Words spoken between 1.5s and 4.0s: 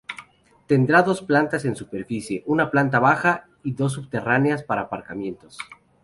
en superficie, una planta baja y dos